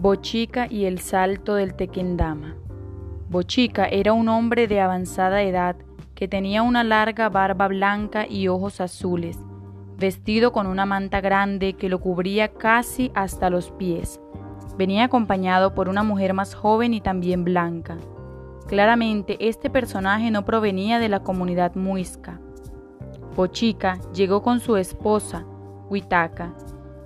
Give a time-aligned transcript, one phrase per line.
[0.00, 2.56] Bochica y el salto del Tequendama.
[3.28, 5.76] Bochica era un hombre de avanzada edad
[6.14, 9.38] que tenía una larga barba blanca y ojos azules,
[9.98, 14.22] vestido con una manta grande que lo cubría casi hasta los pies.
[14.78, 17.98] Venía acompañado por una mujer más joven y también blanca.
[18.68, 22.40] Claramente este personaje no provenía de la comunidad muisca.
[23.36, 25.44] Bochica llegó con su esposa,
[25.90, 26.54] Huitaca,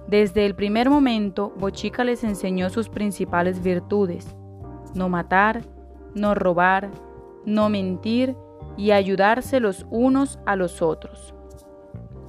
[0.06, 4.36] desde el primer momento, Bochica les enseñó sus principales virtudes,
[4.94, 5.62] no matar,
[6.14, 6.90] no robar,
[7.46, 8.36] no mentir
[8.76, 11.34] y ayudarse los unos a los otros.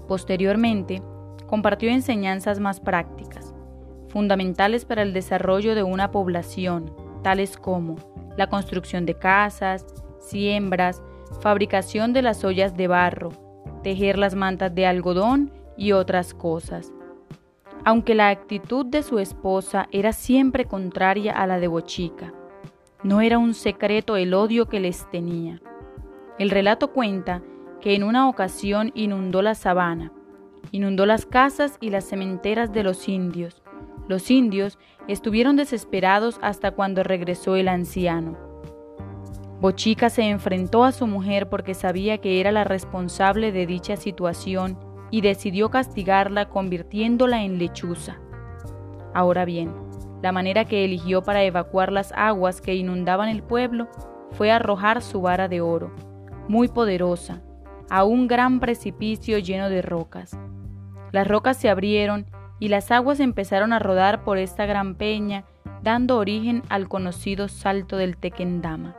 [0.07, 1.01] Posteriormente,
[1.47, 3.53] compartió enseñanzas más prácticas,
[4.07, 7.95] fundamentales para el desarrollo de una población, tales como
[8.37, 9.85] la construcción de casas,
[10.19, 11.01] siembras,
[11.41, 13.29] fabricación de las ollas de barro,
[13.83, 16.94] tejer las mantas de algodón y otras cosas.
[17.87, 22.33] Aunque la actitud de su esposa era siempre contraria a la de Bochica,
[23.03, 25.61] no era un secreto el odio que les tenía.
[26.39, 27.43] El relato cuenta
[27.81, 30.11] que en una ocasión inundó la sabana,
[30.71, 33.61] inundó las casas y las cementeras de los indios.
[34.07, 38.35] Los indios estuvieron desesperados hasta cuando regresó el anciano.
[39.61, 44.94] Bochica se enfrentó a su mujer porque sabía que era la responsable de dicha situación
[45.15, 48.17] y decidió castigarla convirtiéndola en lechuza.
[49.13, 49.73] Ahora bien,
[50.21, 53.87] la manera que eligió para evacuar las aguas que inundaban el pueblo
[54.31, 55.95] fue arrojar su vara de oro,
[56.49, 57.41] muy poderosa,
[57.89, 60.37] a un gran precipicio lleno de rocas.
[61.13, 62.25] Las rocas se abrieron
[62.59, 65.45] y las aguas empezaron a rodar por esta gran peña,
[65.81, 68.97] dando origen al conocido Salto del Tequendama.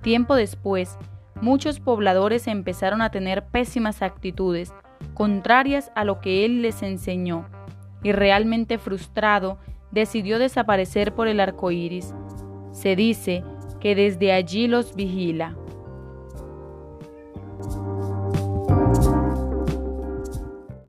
[0.00, 0.96] Tiempo después,
[1.42, 4.72] muchos pobladores empezaron a tener pésimas actitudes
[5.14, 7.46] contrarias a lo que él les enseñó,
[8.02, 9.58] y realmente frustrado,
[9.90, 12.14] decidió desaparecer por el arco iris.
[12.72, 13.44] Se dice
[13.80, 15.56] que desde allí los vigila.